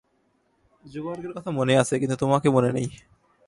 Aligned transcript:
জোবার্গের 0.85 1.33
কথা 1.37 1.51
মনে 1.51 1.73
আছে, 1.77 1.95
কিন্তু 1.99 2.15
তোমাকে 2.15 2.47
মনে 2.49 2.69
নেই। 2.71 2.87